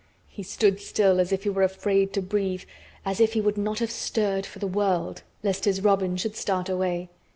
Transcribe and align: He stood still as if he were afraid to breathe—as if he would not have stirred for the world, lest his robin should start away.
He 0.29 0.41
stood 0.41 0.79
still 0.81 1.19
as 1.19 1.31
if 1.31 1.43
he 1.43 1.49
were 1.51 1.61
afraid 1.61 2.11
to 2.13 2.23
breathe—as 2.23 3.19
if 3.19 3.33
he 3.33 3.39
would 3.41 3.55
not 3.55 3.77
have 3.77 3.91
stirred 3.91 4.47
for 4.47 4.57
the 4.57 4.65
world, 4.65 5.21
lest 5.43 5.65
his 5.65 5.83
robin 5.83 6.17
should 6.17 6.35
start 6.35 6.69
away. 6.69 7.11